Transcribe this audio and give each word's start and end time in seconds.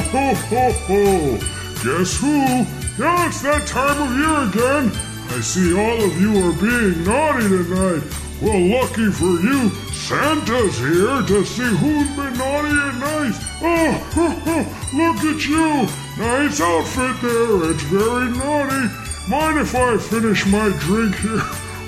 ho, 0.00 0.34
ho, 0.34 0.72
ho. 0.72 1.36
Guess 1.84 2.20
who? 2.20 2.36
Yeah, 2.98 3.26
it's 3.26 3.42
that 3.42 3.66
time 3.66 3.98
of 4.02 4.10
year 4.16 4.38
again. 4.48 4.92
I 5.28 5.40
see 5.40 5.72
all 5.72 6.02
of 6.04 6.20
you 6.20 6.30
are 6.44 6.52
being 6.60 7.04
naughty 7.04 7.48
tonight. 7.48 8.02
Well, 8.42 8.60
lucky 8.80 9.10
for 9.10 9.38
you, 9.40 9.70
Santa's 9.92 10.78
here 10.78 11.22
to 11.22 11.44
see 11.44 11.62
who's 11.62 12.08
been 12.16 12.36
naughty 12.36 12.68
and 12.68 13.00
nice. 13.00 13.38
Oh, 13.62 13.92
ho, 14.12 14.28
ho, 14.44 14.56
look 14.96 15.18
at 15.24 15.46
you. 15.46 15.88
Nice 16.18 16.60
outfit 16.60 17.22
there. 17.22 17.70
It's 17.70 17.82
very 17.84 18.30
naughty. 18.36 18.92
Mind 19.28 19.58
if 19.58 19.74
I 19.74 19.96
finish 19.96 20.44
my 20.46 20.68
drink 20.80 21.14
here? 21.16 21.40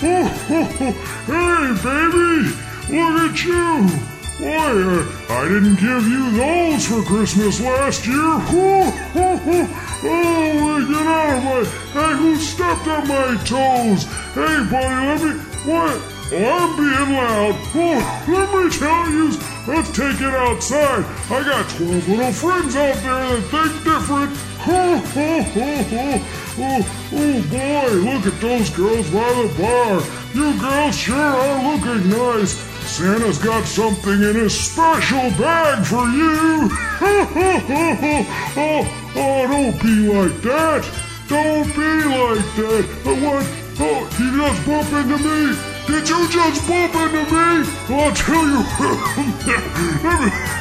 Oh, 0.03 0.27
ho, 0.49 0.65
ho. 0.65 0.91
hey, 1.27 1.75
baby, 1.83 2.55
look 2.97 3.31
at 3.31 3.45
you. 3.45 4.14
Why, 4.39 5.07
I 5.31 5.49
didn't 5.49 5.77
give 5.77 6.09
you 6.09 6.31
those 6.33 6.87
for 6.89 7.03
Christmas 7.05 7.61
last 7.61 8.05
year. 8.05 8.17
Ho, 8.19 8.91
ho, 8.91 9.37
ho. 9.37 9.69
Oh, 10.07 10.87
get 10.89 11.07
out 11.07 11.39
of 11.39 11.45
my... 11.45 11.65
Hey, 11.95 12.17
who 12.19 12.37
stepped 12.37 12.87
on 12.89 13.07
my 13.07 13.37
toes? 13.45 14.05
Hey, 14.35 14.67
buddy, 14.69 15.07
let 15.07 15.23
me... 15.23 15.41
What? 15.71 16.03
Oh, 16.33 16.51
I'm 16.51 16.77
being 16.77 17.15
loud. 17.15 17.55
Oh, 17.77 18.25
let 18.27 18.49
me 18.53 18.71
tell 18.77 19.09
you, 19.09 19.31
let's 19.69 19.91
take 19.91 20.21
it 20.21 20.35
outside. 20.35 21.05
I 21.31 21.45
got 21.45 21.71
12 21.71 22.09
little 22.09 22.33
friends 22.33 22.75
out 22.75 22.97
there 22.97 23.37
that 23.37 23.43
think 23.53 23.85
different. 23.85 24.33
Oh, 24.67 24.99
oh, 25.15 25.53
oh, 25.57 25.89
oh, 25.93 26.27
oh, 26.59 26.83
oh 27.13 27.43
boy, 27.51 28.11
look 28.11 28.27
at 28.27 28.41
those 28.41 28.71
girls 28.71 29.09
by 29.11 29.31
the 29.33 29.55
bar. 29.63 30.03
You 30.35 30.59
girls 30.59 30.99
sure 30.99 31.15
are 31.15 31.77
looking 31.77 32.11
nice. 32.11 32.74
Santa's 32.95 33.39
got 33.39 33.65
something 33.67 34.23
in 34.23 34.37
his 34.37 34.55
special 34.55 35.29
bag 35.31 35.85
for 35.85 36.07
you. 36.07 36.71
oh, 38.57 38.87
oh, 39.17 39.49
don't 39.51 39.83
be 39.83 40.07
like 40.15 40.41
that. 40.43 40.87
Don't 41.27 41.67
be 41.75 41.91
like 42.07 42.47
that. 42.55 42.87
Uh, 43.03 43.19
what? 43.19 43.43
Oh, 43.81 44.07
you 44.15 44.31
just 44.39 44.63
bump 44.65 44.93
into 44.95 45.19
me. 45.27 45.59
Did 45.89 46.09
you 46.09 46.29
just 46.31 46.63
bump 46.69 46.95
into 46.95 47.27
me? 47.35 47.67
I'll 47.91 48.15
tell 48.15 48.47
you. 48.47 48.63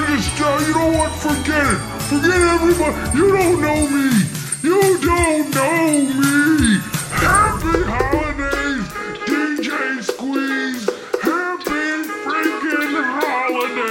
me 0.00 0.16
just 0.16 0.36
tell 0.38 0.56
you, 0.58 0.68
you 0.68 0.72
know 0.72 0.88
what? 0.96 1.12
Forget 1.20 1.68
it. 1.68 1.80
Forget 2.08 2.40
everybody. 2.40 2.96
You 3.18 3.28
don't 3.28 3.60
know 3.60 3.80
me. 3.92 4.08
You 4.62 4.80
don't 5.04 5.50
know 5.52 5.84
me. 6.16 6.80
Happy 7.12 7.76
holidays, 7.84 8.63
Squeeze. 10.04 10.86
Happy 11.22 12.04
freaking 12.24 13.04
holidays. 13.20 13.83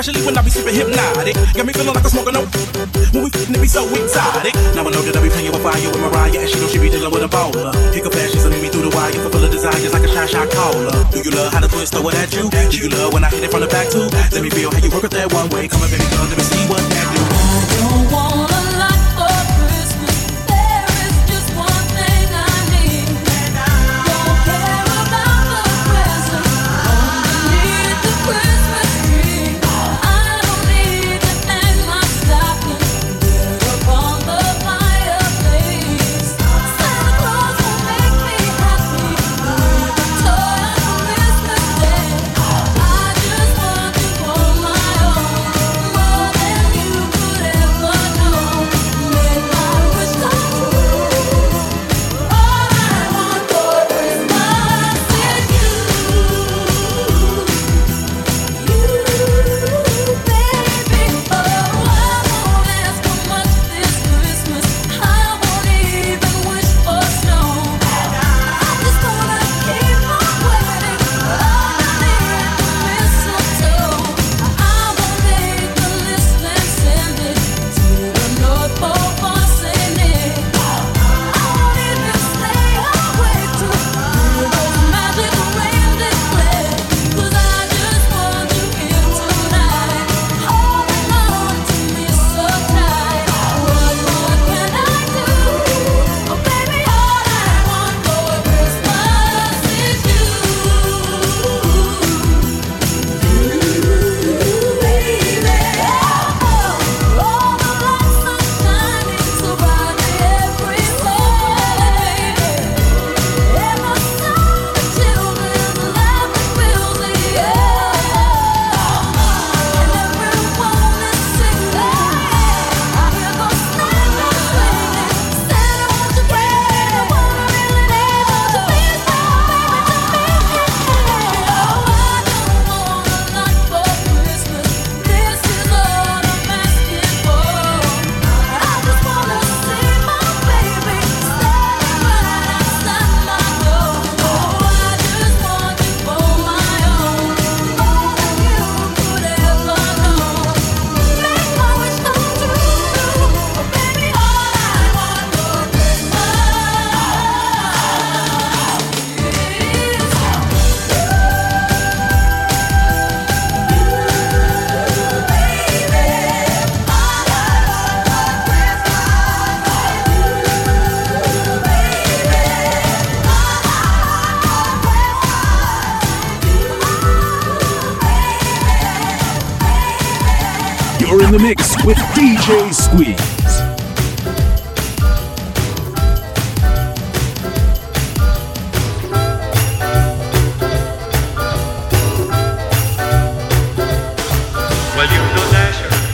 Especially 0.00 0.24
when 0.24 0.32
I 0.32 0.40
be 0.40 0.48
super 0.48 0.72
hypnotic. 0.72 1.36
Got 1.52 1.68
me 1.68 1.76
feeling 1.76 1.92
like 1.92 2.00
I'm 2.00 2.08
smoking 2.08 2.32
no. 2.32 2.48
When 3.12 3.20
we 3.20 3.28
fitting 3.28 3.52
it 3.52 3.60
be 3.60 3.68
so 3.68 3.84
exotic. 3.84 4.56
Now 4.72 4.88
I 4.88 4.96
know 4.96 5.04
that 5.04 5.12
I 5.12 5.20
be 5.20 5.28
playing 5.28 5.52
with 5.52 5.60
fire 5.60 5.76
with 5.76 6.00
Mariah. 6.00 6.40
And 6.40 6.48
she 6.48 6.56
know 6.56 6.72
she 6.72 6.80
be 6.80 6.88
dealing 6.88 7.12
with 7.12 7.20
a 7.20 7.28
baller. 7.28 7.68
Kick 7.92 8.08
up 8.08 8.16
passion, 8.16 8.40
sending 8.40 8.64
me 8.64 8.72
through 8.72 8.88
the 8.88 8.96
wire. 8.96 9.12
Full 9.12 9.44
of 9.44 9.52
desires 9.52 9.92
like 9.92 10.00
a 10.00 10.08
shy, 10.08 10.24
shot 10.24 10.48
caller. 10.56 10.88
Do 11.12 11.20
you 11.20 11.28
love 11.36 11.52
how 11.52 11.60
the 11.60 11.68
twist 11.68 11.92
throw 11.92 12.08
it 12.08 12.16
at 12.16 12.32
you? 12.32 12.48
Do 12.48 12.80
you 12.80 12.88
love 12.88 13.12
when 13.12 13.24
I 13.24 13.28
hit 13.28 13.44
it 13.44 13.52
from 13.52 13.60
the 13.60 13.68
back 13.68 13.92
too? 13.92 14.08
Let 14.32 14.40
me 14.40 14.48
feel 14.48 14.72
how 14.72 14.80
you 14.80 14.88
work 14.88 15.04
with 15.04 15.12
that 15.12 15.36
one 15.36 15.52
way. 15.52 15.68
Come 15.68 15.84
on, 15.84 15.92
baby 15.92 16.08
girl, 16.08 16.24
let 16.24 16.38
me 16.40 16.48
see 16.48 16.64
what 16.64 16.80
that 16.80 17.09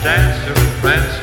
dancer 0.07 0.53
and 0.55 0.71
prancing. 0.79 1.16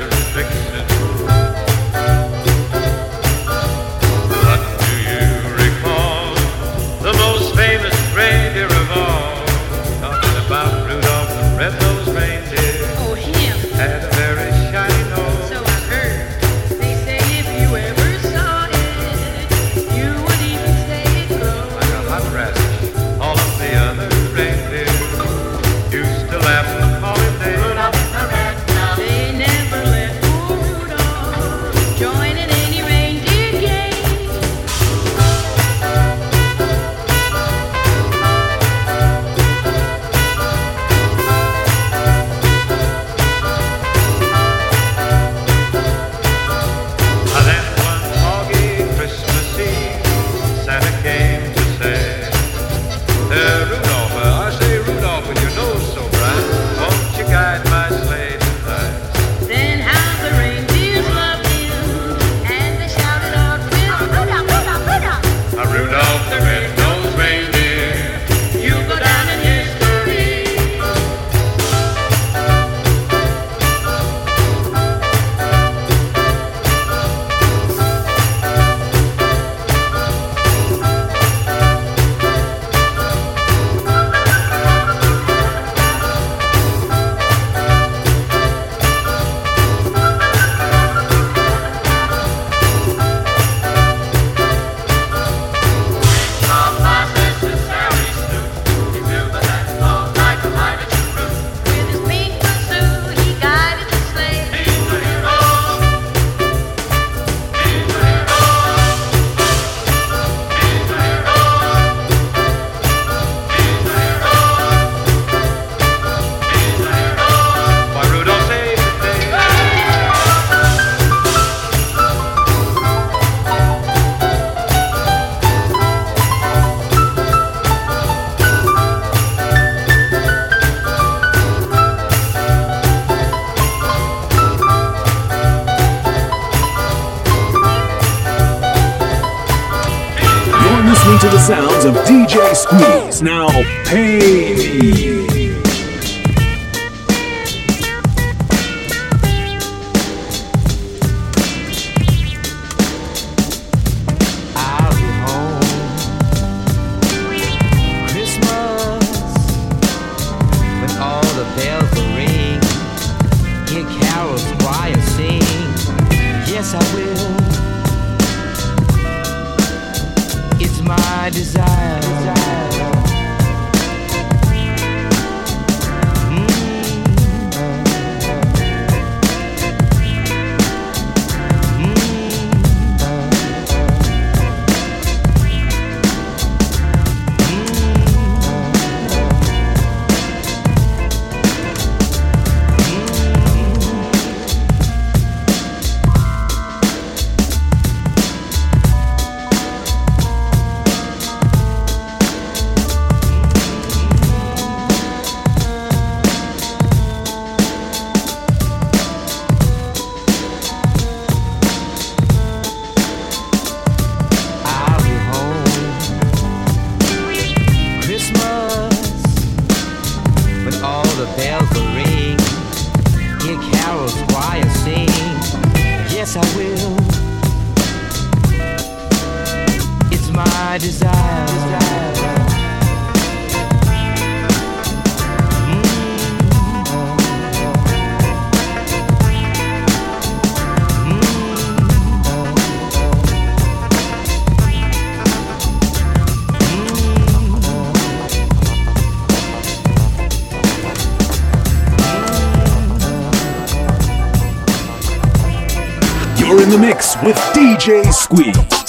DJ 257.85 258.11
Squeeze. 258.14 258.84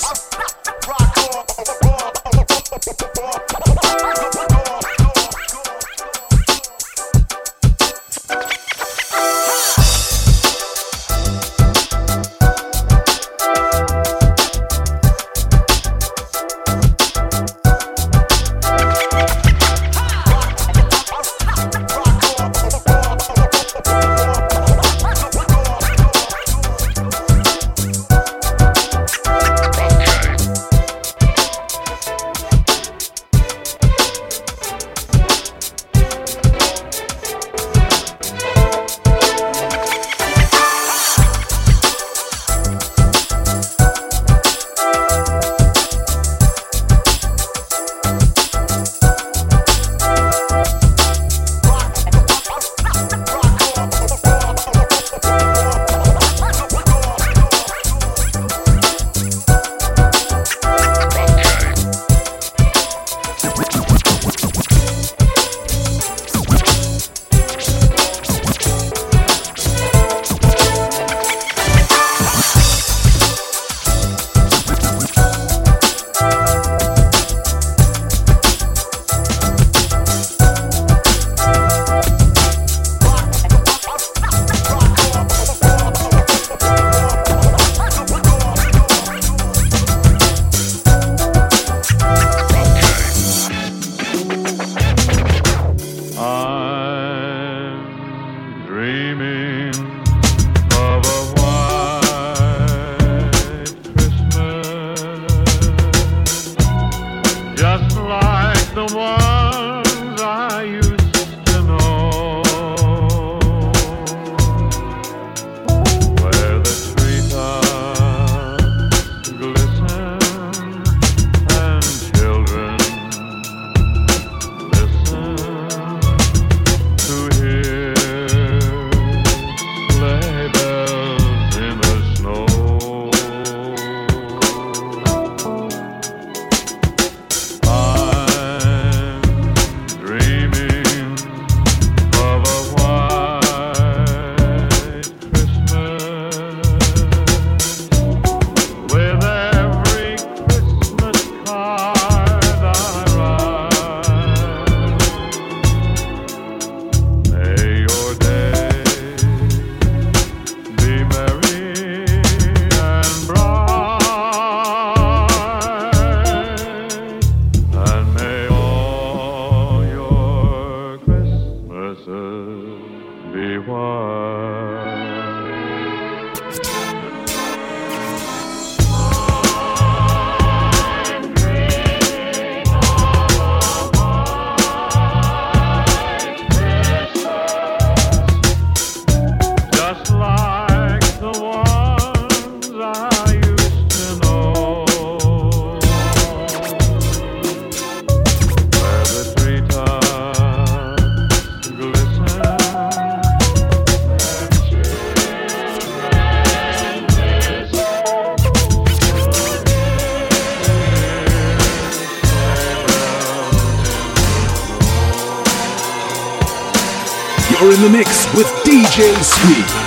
DJ 219.45 219.84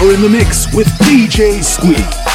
are 0.00 0.14
in 0.14 0.22
the 0.22 0.28
mix 0.28 0.72
with 0.74 0.86
DJ 1.00 1.62
Squeeze. 1.62 2.29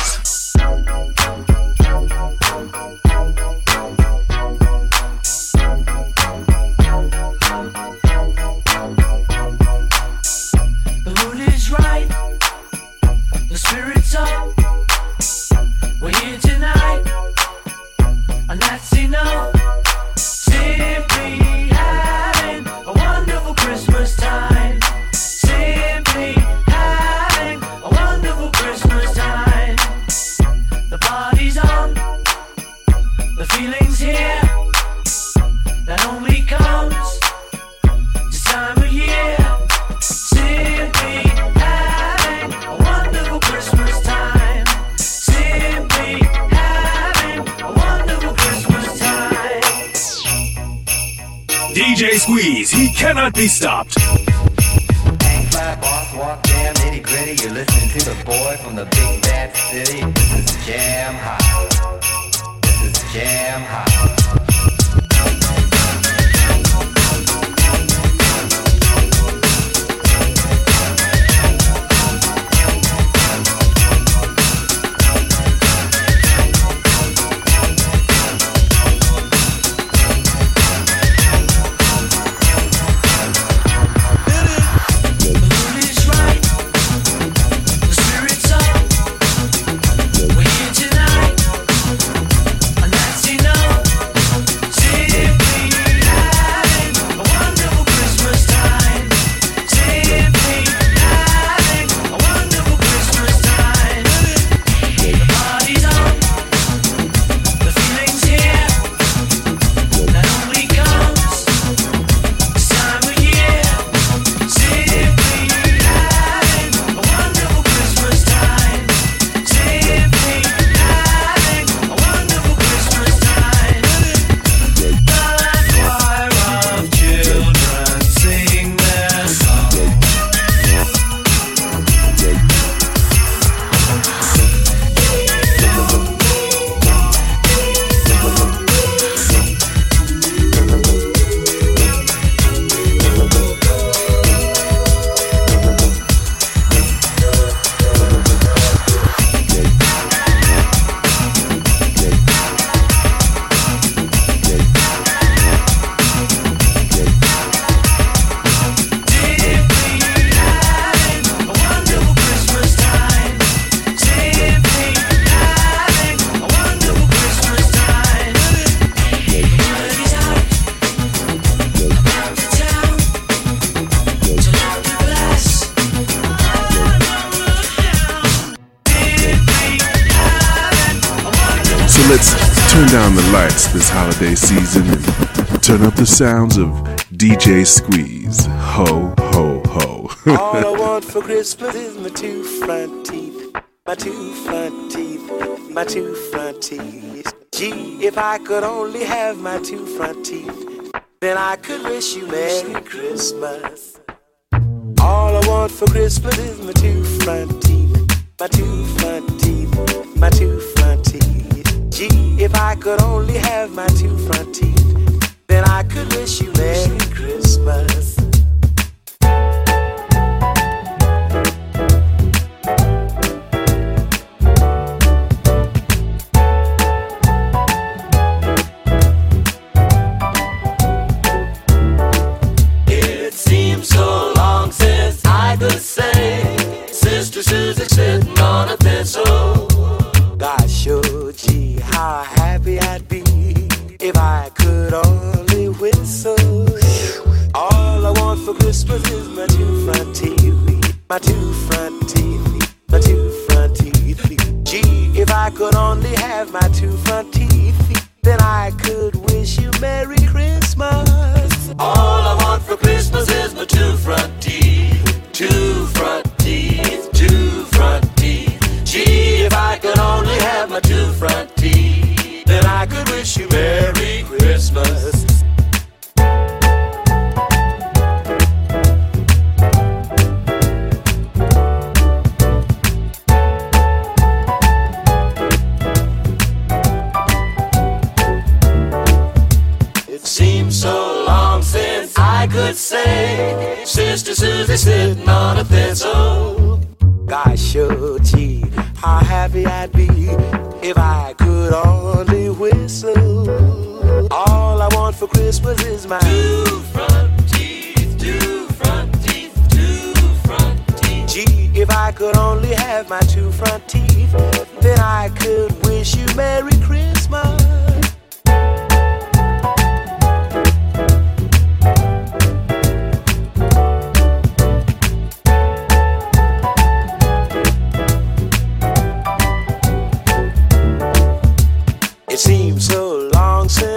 sounds 186.15 186.55
of 186.55 186.69
DJ 187.11 187.67
Squeeze. 187.67 188.45
Ho, 188.45 189.13
ho, 189.19 189.61
ho. 189.65 190.09
All 190.37 190.55
I 190.55 190.79
want 190.79 191.03
for 191.03 191.21
Christmas 191.21 191.75
is 191.75 191.97
my 191.97 192.07
two 192.07 192.41
front 192.41 193.05
teeth. 193.05 193.53
My 193.85 193.95
two 193.95 194.33
front 194.45 194.93
teeth. 194.93 195.29
My 195.71 195.83
two 195.83 196.15
front 196.31 196.63
teeth. 196.63 197.33
Gee, 197.51 198.05
if 198.05 198.17
I 198.17 198.37
could 198.37 198.63
only 198.63 199.03
have 199.03 199.39
my 199.39 199.57
two 199.59 199.85
front 199.85 200.25
teeth, 200.25 200.93
then 201.19 201.37
I 201.37 201.57
could 201.57 201.83
wish 201.83 202.15
you 202.15 202.27
Merry 202.27 202.81
Christmas. 202.83 203.94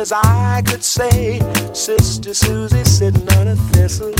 Since 0.08 0.24
I 0.24 0.62
could 0.64 0.82
say 0.82 1.40
Sister 1.74 2.32
Susie 2.32 2.84
sitting 2.84 3.28
on 3.36 3.48
a 3.48 3.56
thistle. 3.72 4.14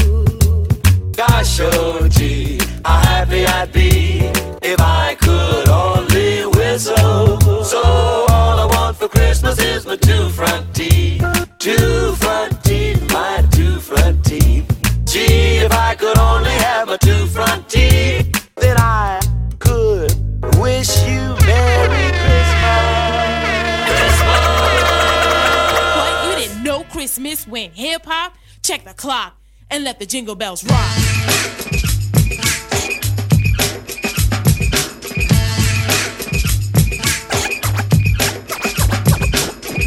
Gosh, 1.13 1.61
oh 1.61 2.07
gee, 2.09 2.59
how 2.85 2.99
happy 2.99 3.47
I'd 3.47 3.73
be 3.73 4.21
if 4.63 4.81
I 4.81 5.17
could 5.19 5.69
only 5.69 6.45
whistle. 6.59 7.41
So 7.65 7.81
all 8.29 8.59
I 8.61 8.67
want 8.67 8.97
for 8.99 9.09
Christmas 9.09 9.59
is 9.59 9.87
my 9.87 9.97
two 9.97 10.29
front 10.29 10.75
teeth, 10.75 11.18
Hip 27.59 28.07
hop? 28.07 28.35
Check 28.63 28.85
the 28.85 28.95
clock 28.95 29.37
and 29.71 29.83
let 29.83 29.99
the 29.99 30.07
jingle 30.07 30.37
bells 30.37 30.65
rock. 30.65 30.95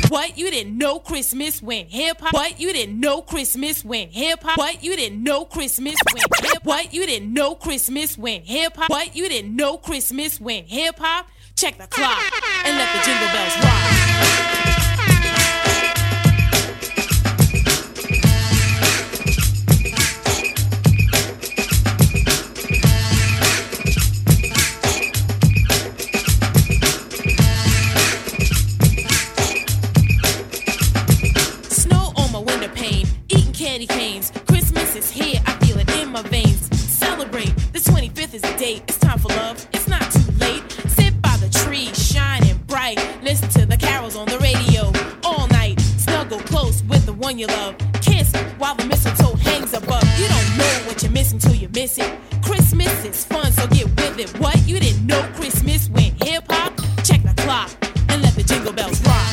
What 0.10 0.38
you 0.38 0.52
didn't 0.52 0.78
know 0.78 1.00
Christmas 1.00 1.62
went 1.62 1.88
hip 1.88 2.20
hop? 2.20 2.34
What 2.34 2.60
you 2.60 2.74
didn't 2.74 3.00
know 3.00 3.22
Christmas 3.22 3.86
went 3.86 4.12
hip 4.12 4.44
hop? 4.44 4.58
What 4.58 4.84
you 4.84 4.98
didn't 4.98 5.24
know 5.24 5.46
Christmas 5.46 5.96
went 6.14 6.52
hip 6.52 6.66
What 6.66 6.94
you 6.94 7.06
didn't 7.06 7.34
know 7.34 7.56
Christmas 7.56 8.18
went 8.18 8.44
hip 8.46 8.76
hop? 8.76 8.90
What 8.90 9.16
you 9.16 9.30
didn't 9.30 9.56
know 9.56 9.78
Christmas 9.78 10.42
went 10.42 10.68
hip 10.68 11.00
hop? 11.00 11.30
Check 11.56 11.78
the 11.78 11.88
clock 11.88 12.20
and 12.66 12.78
let 12.78 12.94
the 12.94 13.02
jingle 13.06 13.28
bells 13.30 13.56
rock. 13.64 14.61
Close 47.38 47.40
with 47.40 47.40
the 47.40 47.40
one 47.40 47.40
you 47.40 47.48
love. 47.48 47.76
Kiss 48.02 48.34
while 48.58 48.76
the 48.76 48.86
mistletoe 48.86 49.36
hangs 49.36 49.74
above. 49.74 50.04
You 50.20 50.28
don't 50.28 50.58
know 50.58 50.88
what 50.88 51.02
you're 51.02 51.12
missing 51.12 51.40
till 51.40 51.56
you 51.56 51.70
miss 51.70 51.98
it. 51.98 52.20
Christmas 52.44 53.06
is 53.06 53.26
fun, 53.26 53.52
so 53.52 53.68
get 53.68 53.86
with 53.86 54.20
it. 54.20 54.40
What 54.40 54.58
you 54.68 54.80
didn't 54.80 55.06
know 55.06 55.22
Christmas 55.36 55.90
went 55.90 56.22
hip 56.24 56.44
hop? 56.50 56.74
Check 57.04 57.24
the 57.24 57.34
clock 57.44 57.72
and 58.10 58.22
let 58.22 58.36
the 58.36 58.44
jingle 58.44 58.74
bells 58.74 59.02
rock. 59.06 59.28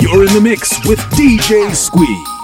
You're 0.00 0.26
in 0.26 0.32
the 0.34 0.40
mix 0.40 0.86
with 0.86 1.00
DJ 1.16 1.74
Squeeze. 1.74 2.35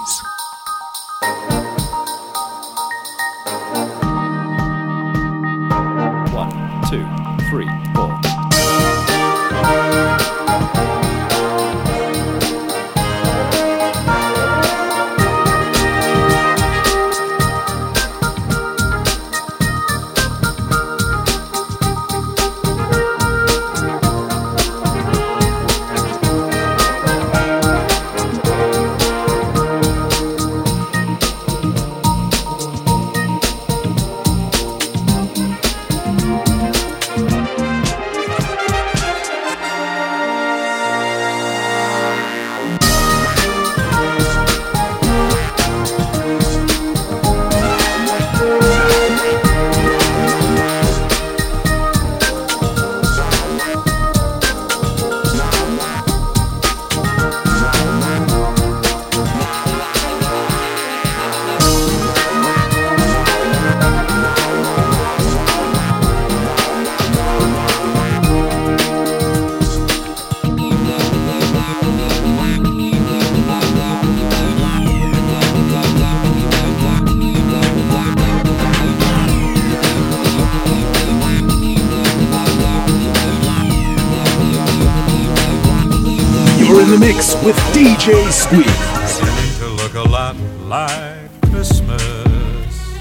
DJ 88.03 88.31
Squeeze. 88.33 89.57
to 89.59 89.67
look 89.69 89.93
a 89.93 90.01
lot 90.01 90.35
like 90.67 91.31
Christmas 91.49 92.99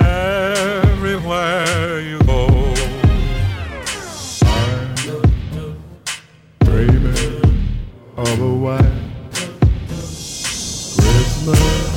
everywhere 0.00 2.00
you 2.00 2.18
go. 2.20 2.46
I'm 4.42 4.94
dreaming 6.64 7.42
of 8.16 8.40
a 8.40 8.54
white 8.54 8.80
Christmas. 10.96 11.89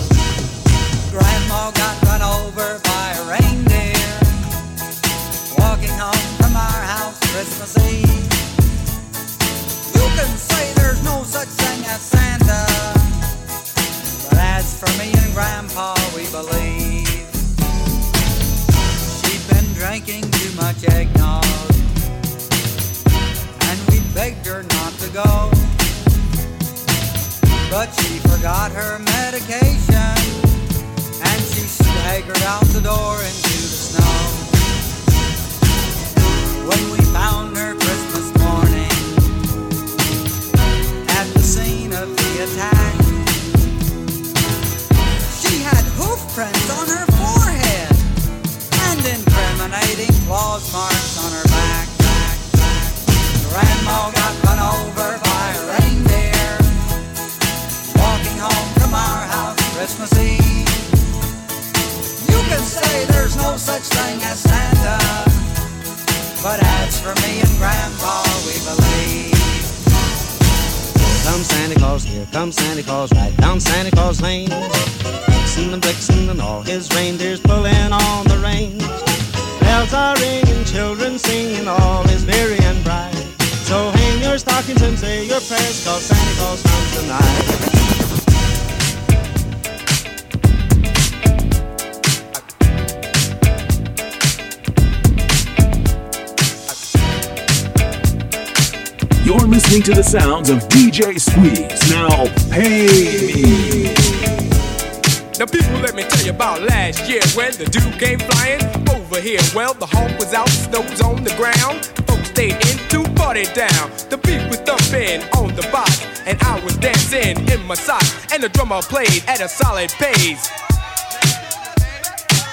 Well, 109.53 109.75
the 109.75 109.85
hawk 109.85 110.09
was 110.17 110.33
out, 110.33 110.49
snow 110.49 110.81
was 110.81 110.99
on 110.99 111.23
the 111.23 111.29
ground. 111.35 111.85
Folks 112.07 112.29
stayed 112.29 112.57
in 112.57 112.77
to 112.89 113.03
party 113.13 113.45
down. 113.53 113.91
The 114.09 114.17
beat 114.17 114.41
was 114.49 114.57
thumping 114.65 115.21
on 115.37 115.53
the 115.53 115.61
box, 115.71 116.01
and 116.25 116.41
I 116.41 116.59
was 116.65 116.75
dancing 116.77 117.37
in 117.47 117.63
my 117.67 117.75
socks. 117.75 118.33
And 118.33 118.41
the 118.41 118.49
drummer 118.49 118.81
played 118.81 119.23
at 119.27 119.41
a 119.41 119.47
solid 119.47 119.91
pace. 119.91 120.49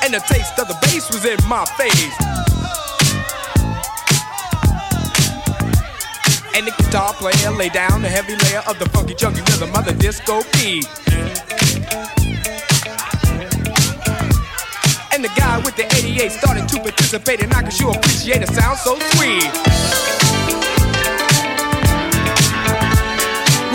And 0.05 0.13
the 0.13 0.21
taste 0.29 0.59
of 0.59 0.69
the 0.69 0.77
bass 0.83 1.09
was 1.09 1.25
in 1.25 1.41
my 1.49 1.65
face. 1.81 2.13
And 6.55 6.67
the 6.67 6.75
guitar 6.77 7.15
player 7.15 7.51
laid 7.53 7.73
down 7.73 8.03
the 8.03 8.09
heavy 8.09 8.37
layer 8.45 8.63
of 8.69 8.79
the 8.79 8.87
funky 8.91 9.15
chunky 9.15 9.41
rhythm 9.49 9.75
of 9.75 9.87
the 9.87 9.95
disco 9.95 10.43
beat. 10.53 10.85
And 15.21 15.29
the 15.29 15.39
guy 15.39 15.59
with 15.59 15.77
the 15.77 15.85
88 15.85 16.33
started 16.33 16.67
to 16.67 16.81
participate, 16.81 17.43
and 17.43 17.53
I 17.53 17.61
could 17.61 17.75
sure 17.75 17.93
appreciate 17.93 18.43
a 18.43 18.47
sound 18.47 18.79
so 18.79 18.97
sweet. 19.13 19.53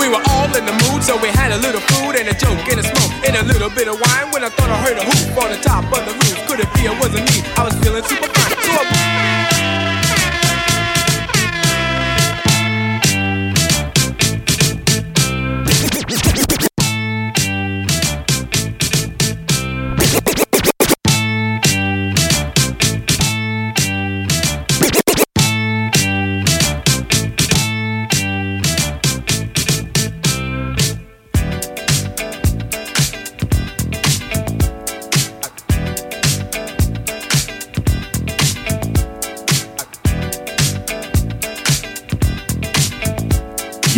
We 0.02 0.10
were 0.10 0.26
all 0.26 0.50
in 0.58 0.66
the 0.66 0.74
mood, 0.90 1.04
so 1.04 1.22
we 1.22 1.30
had 1.30 1.52
a 1.52 1.58
little 1.62 1.82
food 1.94 2.18
and 2.18 2.28
a 2.30 2.34
joke 2.34 2.66
and 2.66 2.80
a 2.80 2.84
smoke 2.90 3.14
and 3.30 3.38
a 3.38 3.44
little 3.44 3.70
bit 3.70 3.88
of 3.88 4.02
wine. 4.02 4.34
When 4.34 4.44
I 4.44 4.50
thought 4.50 4.72
I 4.74 4.78
heard 4.90 4.98
a 4.98 5.06
hoop 5.06 5.38
on 5.38 5.52
the 5.52 5.62
top 5.62 5.86
of 5.94 6.02
the 6.10 6.14
roof, 6.18 6.48
could 6.50 6.62
it 6.62 6.74
be 6.74 6.90
it 6.90 6.98
wasn't 7.00 7.30
me? 7.30 7.46
I 7.56 7.64
was 7.64 7.76
feeling 7.78 8.02
super 8.06 8.26
fine. 8.26 9.55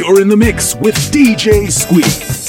You're 0.07 0.21
in 0.21 0.29
the 0.29 0.37
mix 0.37 0.73
with 0.75 0.95
DJ 1.11 1.69
Squeeze. 1.69 2.46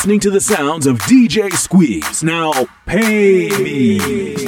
Listening 0.00 0.18
to 0.18 0.30
the 0.30 0.40
sounds 0.40 0.86
of 0.86 0.96
DJ 1.00 1.52
Squeeze. 1.52 2.24
Now, 2.24 2.52
pay 2.86 3.50
me. 3.50 4.39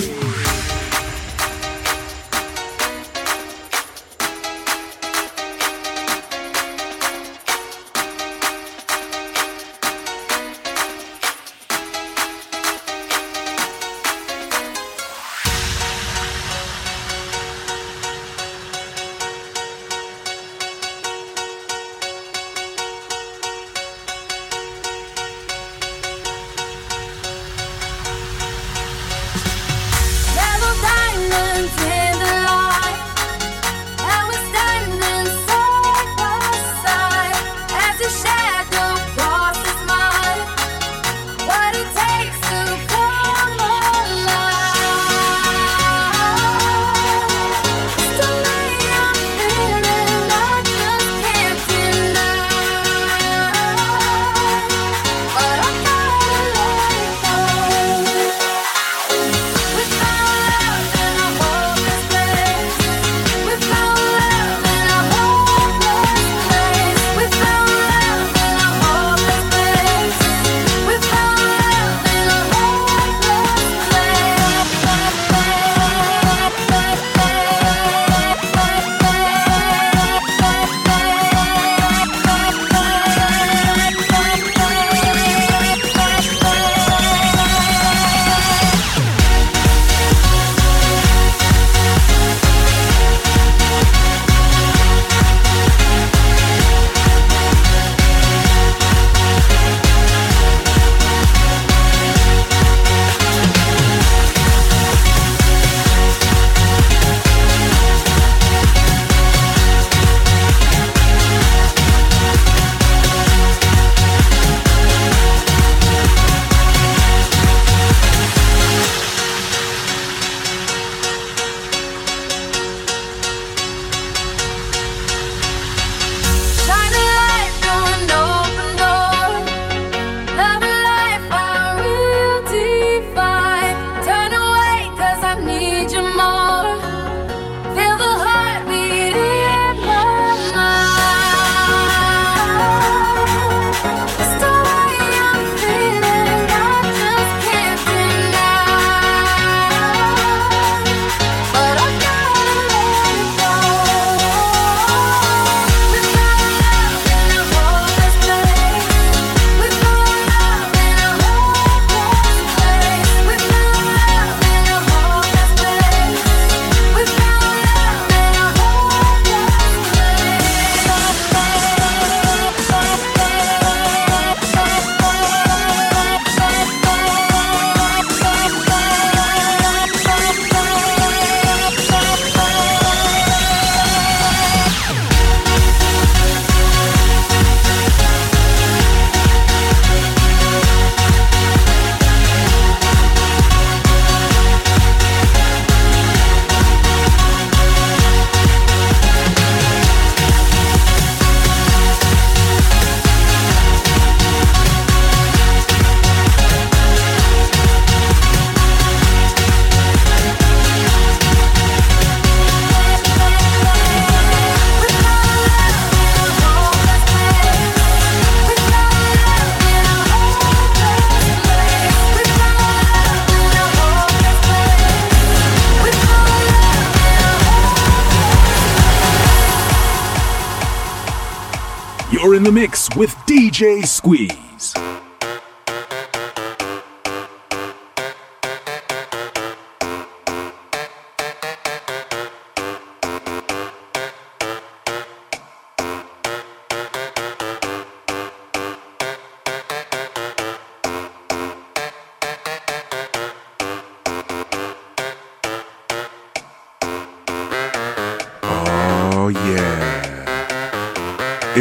Mix 232.52 232.94
with 232.96 233.14
DJ 233.26 233.84
Squeeze. 233.86 234.41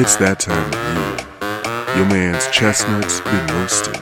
It's 0.01 0.15
that 0.15 0.39
time 0.39 0.65
of 0.65 0.81
year. 0.97 1.93
Your 1.93 2.09
man's 2.09 2.49
chestnuts 2.49 3.21
been 3.21 3.45
roasting. 3.53 4.01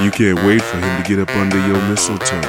You 0.00 0.08
can't 0.08 0.40
wait 0.48 0.64
for 0.64 0.80
him 0.80 0.88
to 0.96 1.04
get 1.04 1.20
up 1.20 1.28
under 1.36 1.60
your 1.68 1.76
mistletoe. 1.84 2.40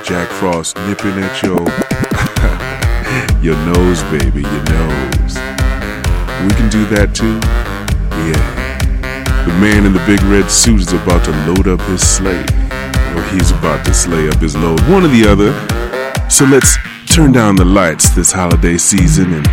Jack 0.00 0.32
Frost 0.40 0.80
nipping 0.88 1.12
at 1.20 1.44
your 1.44 1.60
your 3.44 3.52
nose, 3.68 4.00
baby, 4.08 4.40
your 4.40 4.64
nose. 4.72 5.36
We 6.40 6.56
can 6.56 6.72
do 6.72 6.88
that 6.88 7.12
too. 7.12 7.36
Yeah. 8.16 9.44
The 9.44 9.52
man 9.60 9.84
in 9.84 9.92
the 9.92 10.02
big 10.08 10.22
red 10.22 10.50
suit 10.50 10.80
is 10.80 10.94
about 10.94 11.22
to 11.28 11.32
load 11.52 11.68
up 11.68 11.84
his 11.84 12.00
sleigh. 12.00 12.48
Or 13.12 13.22
he's 13.28 13.50
about 13.52 13.84
to 13.84 13.92
sleigh 13.92 14.30
up 14.30 14.40
his 14.40 14.56
load. 14.56 14.80
One 14.88 15.04
or 15.04 15.12
the 15.12 15.28
other. 15.28 15.52
So 16.30 16.46
let's 16.46 16.78
turn 17.12 17.32
down 17.32 17.56
the 17.56 17.66
lights 17.66 18.08
this 18.16 18.32
holiday 18.32 18.78
season 18.78 19.34
and 19.34 19.44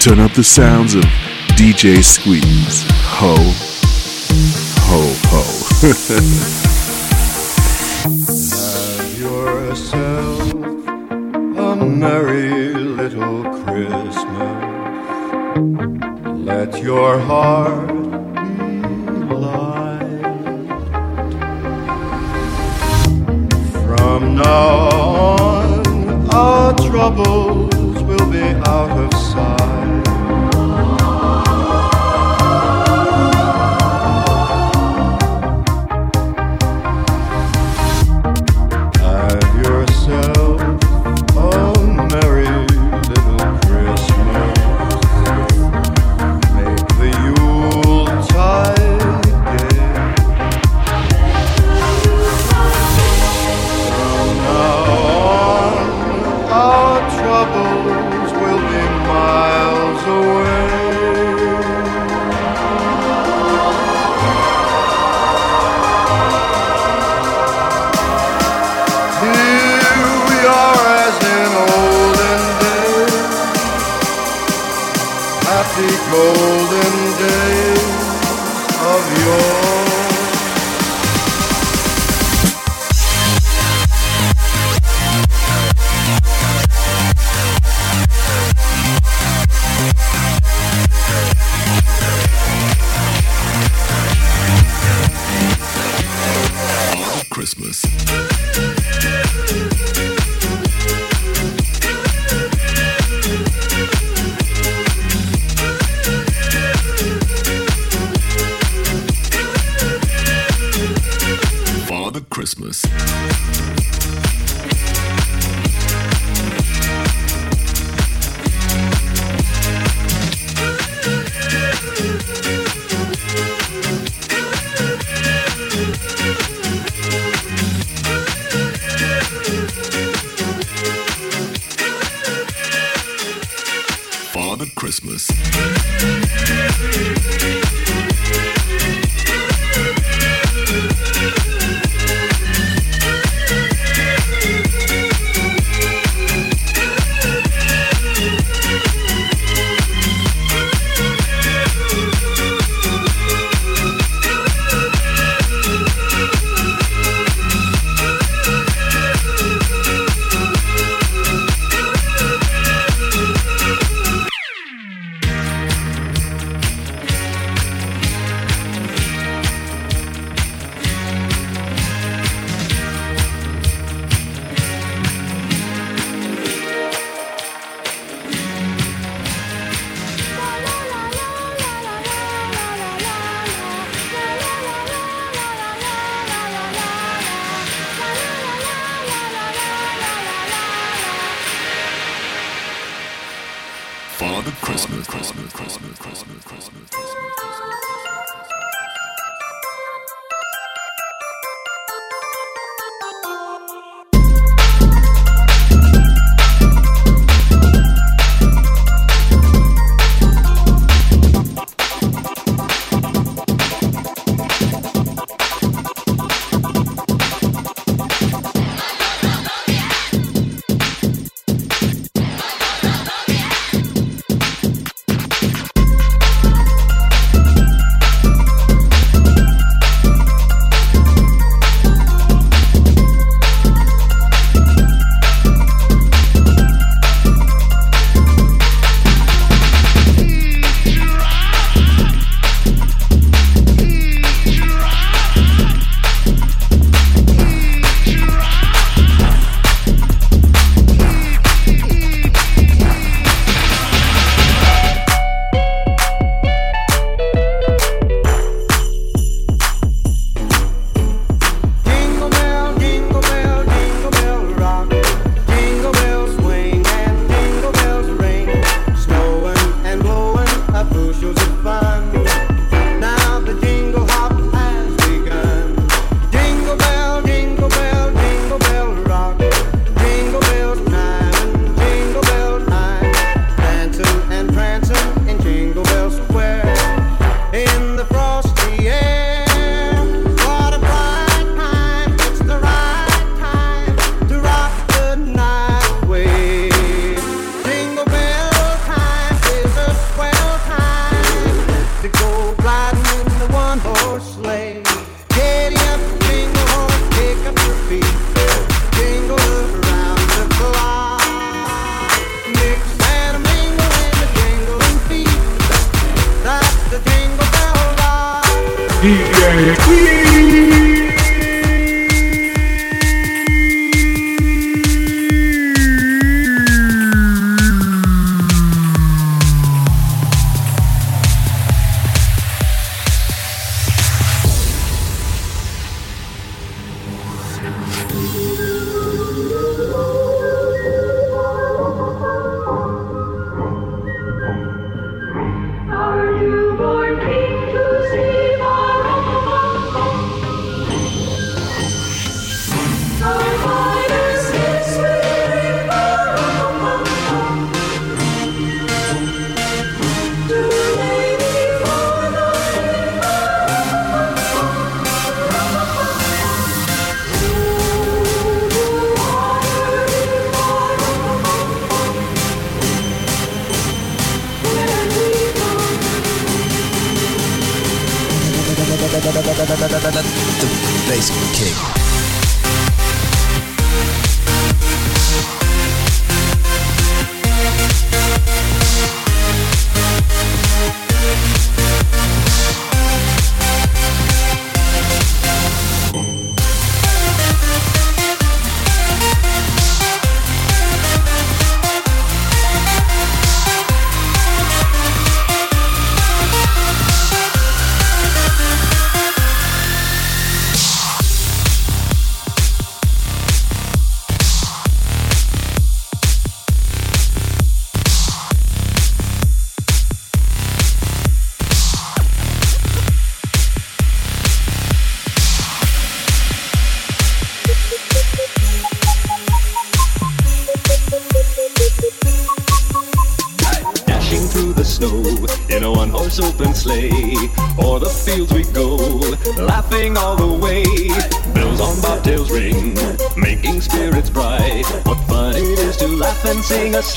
turn 0.00 0.18
up 0.18 0.32
the 0.32 0.42
sounds 0.42 0.96
of 0.96 1.04
DJ 1.60 2.02
Squeeze. 2.02 2.84
Ho, 3.20 3.36
ho, 4.88 5.02
ho. 5.28 5.44
Have 8.56 9.18
yourself 9.20 10.40
a 11.58 11.76
merry 11.76 12.72
little 12.72 13.44
Christmas. 13.62 14.16
Let 16.46 16.82
your 16.82 17.18
heart 17.18 17.88
be 17.88 18.80
light. 19.34 20.00
From 23.84 24.20
now 24.36 24.88
on, 25.28 26.30
our 26.32 26.72
troubles 26.78 28.02
will 28.02 28.30
be 28.30 28.48
out 28.64 28.96
of 28.98 29.12
sight. 29.12 29.59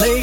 And 0.01 0.22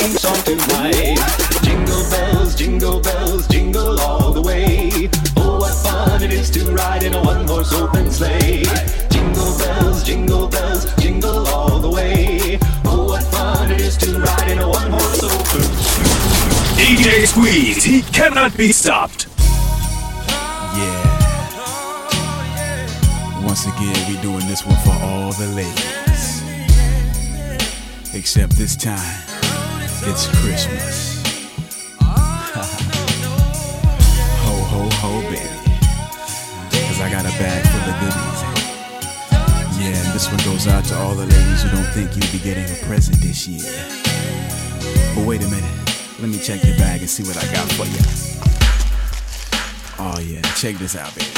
this 50.93 51.01
out, 51.01 51.14
baby. 51.14 51.30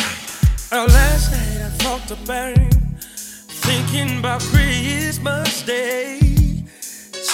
Oh, 0.73 0.87
last 0.89 1.33
night 1.33 1.67
I 1.67 1.71
thought 1.83 2.11
about 2.11 2.57
thinking 3.65 4.19
about 4.19 4.41
Christmas 4.41 5.63
Day. 5.63 6.19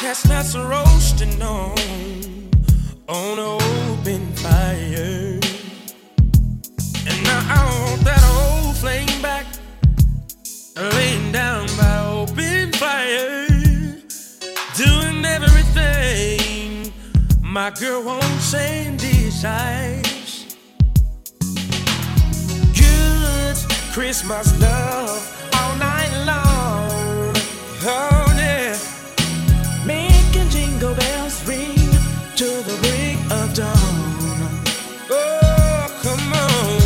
Chestnuts 0.01 0.57
roasting 0.57 1.41
on 1.43 1.75
on 3.09 3.39
an 3.39 3.61
open 4.01 4.33
fire, 4.35 5.41
and 7.09 7.25
now 7.25 7.57
I 7.57 7.91
want 7.91 8.05
that 8.05 8.23
old 8.39 8.77
flame 8.77 9.23
back, 9.23 9.47
laying 10.77 11.33
down 11.33 11.66
by 11.77 11.99
open 12.05 12.73
fire, 12.73 13.47
doing 14.77 15.25
everything 15.25 16.93
my 17.43 17.71
girl 17.71 18.03
won't 18.03 18.41
say 18.41 18.87
and 18.87 18.99
desires. 18.99 20.08
Christmas 23.93 24.59
love 24.61 25.51
all 25.55 25.76
night 25.76 26.12
long. 26.26 27.34
Oh, 27.84 28.34
yeah. 28.36 28.76
Making 29.86 30.49
jingle 30.51 30.95
bells 30.95 31.47
ring 31.49 31.74
to 32.36 32.45
the 32.68 32.76
break 32.82 33.18
of 33.32 33.55
dawn. 33.55 34.61
Oh, 35.11 35.86
come 36.03 36.32
on, 36.32 36.80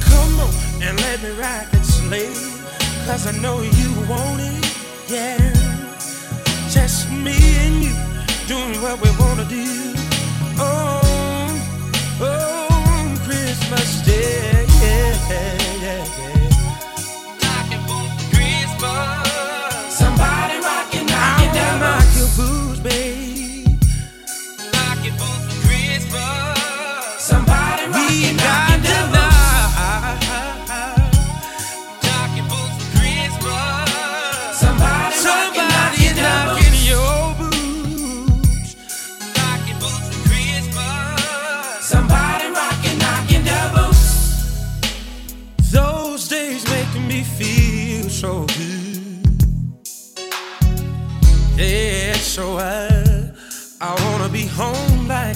come 0.00 0.40
on, 0.40 0.82
and 0.82 0.98
let 1.00 1.22
me 1.22 1.30
ride 1.30 1.68
that 1.72 1.84
sleigh. 1.84 2.32
Cause 3.06 3.26
I 3.26 3.32
know 3.42 3.60
you 3.60 3.90
want 4.08 4.40
it, 4.40 4.76
yeah. 5.08 5.52
Just 6.70 7.10
me 7.10 7.36
and 7.64 7.82
you 7.84 7.94
doing 8.46 8.80
what 8.80 9.00
we 9.02 9.10
wanna 9.18 9.44
do. 9.44 9.66
Oh, 10.58 11.50
oh, 12.20 13.14
Christmas 13.26 14.04
Day, 14.06 14.66
yeah, 14.80 15.28
yeah, 15.28 15.82
yeah. 15.82 16.33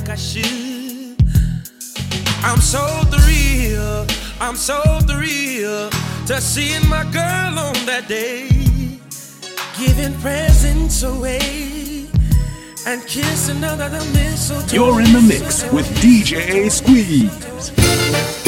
Like 0.08 0.16
I 0.16 0.20
should. 0.20 1.16
I'm 2.44 2.60
so 2.60 2.84
thrilled, 3.10 4.12
I'm 4.40 4.56
so 4.56 4.80
to 6.26 6.40
seeing 6.40 6.86
my 6.88 7.04
girl 7.04 7.58
on 7.58 7.74
that 7.86 8.06
day, 8.08 8.48
giving 9.78 10.14
presents 10.20 11.02
away 11.02 12.06
and 12.86 13.06
mistletoe. 14.14 14.74
You're 14.74 15.00
in 15.00 15.12
the 15.12 15.20
mix 15.20 15.70
with 15.72 15.86
DJ 16.00 16.70
Squeeze. 16.70 18.47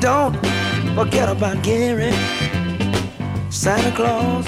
Don't 0.00 0.34
forget 0.94 1.28
about 1.28 1.60
Gary, 1.64 2.12
Santa 3.50 3.90
Claus. 3.96 4.46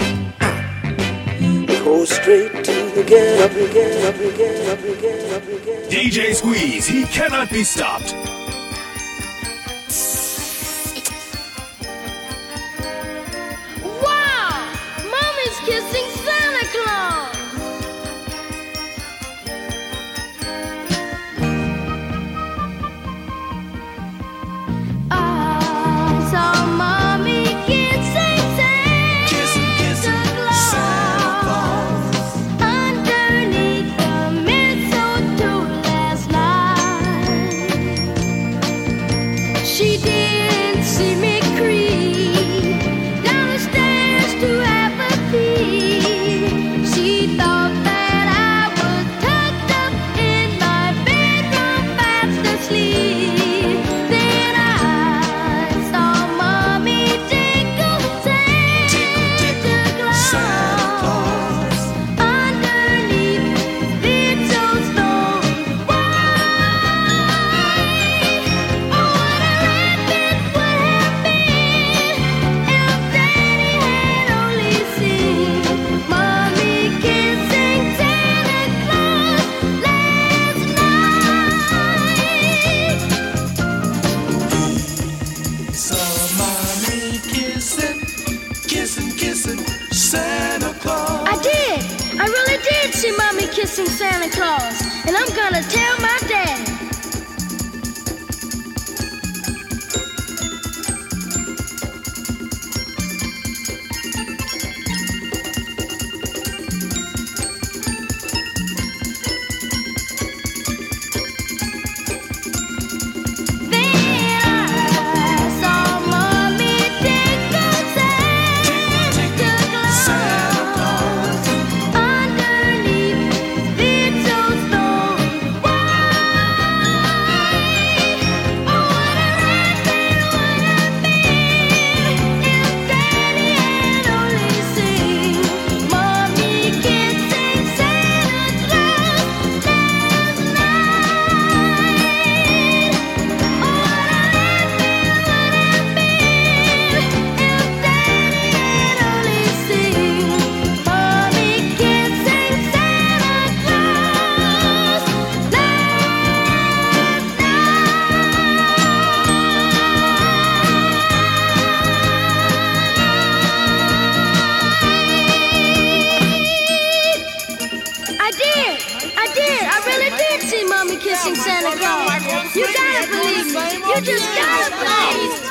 Go 1.82 2.04
straight 2.04 2.64
to 2.64 2.90
the 2.94 3.02
get 3.02 3.40
up, 3.40 3.50
get 3.72 4.04
up, 4.04 4.36
get 4.36 4.68
up, 4.68 5.00
get 5.00 5.32
up, 5.32 5.64
get 5.64 5.84
up. 5.84 5.90
DJ 5.90 6.34
Squeeze, 6.34 6.86
he 6.86 7.04
cannot 7.04 7.50
be 7.50 7.64
stopped. 7.64 8.29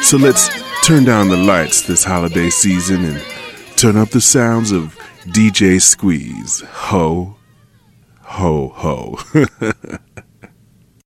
So 0.10 0.18
let's 0.18 0.50
turn 0.84 1.04
down 1.04 1.30
the 1.30 1.38
lights 1.38 1.84
this 1.84 2.04
holiday 2.04 2.50
season 2.50 3.06
and 3.06 3.24
turn 3.78 3.96
up 3.96 4.10
the 4.10 4.20
sounds 4.20 4.72
of 4.72 4.98
DJ 5.28 5.80
Squeeze. 5.80 6.62
Ho, 6.62 7.38
ho, 8.24 8.70
ho. 8.70 9.20